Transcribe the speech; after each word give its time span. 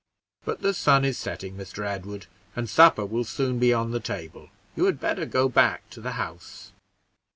But 0.45 0.63
the 0.63 0.73
sun 0.73 1.05
is 1.05 1.19
setting, 1.19 1.55
Mr. 1.55 1.85
Edward, 1.85 2.25
and 2.55 2.67
supper 2.67 3.05
will 3.05 3.23
soon 3.23 3.59
be 3.59 3.71
on 3.71 3.91
the 3.91 3.99
table; 3.99 4.49
you 4.75 4.85
had 4.85 4.99
better 4.99 5.27
go 5.27 5.47
back 5.47 5.87
to 5.91 6.01
the 6.01 6.13
house." 6.13 6.71